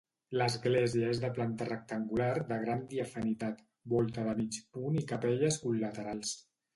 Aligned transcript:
L'església 0.41 1.09
és 1.15 1.19
de 1.23 1.29
planta 1.33 1.67
rectangular 1.67 2.31
de 2.51 2.57
gran 2.63 2.81
diafanitat, 2.93 3.61
volta 3.93 4.23
de 4.29 4.33
mig 4.39 4.57
punt 4.79 4.97
i 5.03 5.05
capelles 5.13 5.61
col·laterals. 5.67 6.33